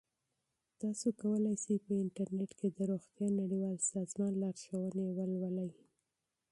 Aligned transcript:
تاسو 0.81 1.07
کولی 1.21 1.53
شئ 1.63 1.77
په 1.85 1.91
انټرنیټ 2.03 2.51
کې 2.59 2.67
د 2.71 2.79
روغتیا 2.91 3.27
نړیوال 3.41 3.77
سازمان 3.91 4.31
لارښوونې 4.43 5.07
ولولئ. 5.17 5.71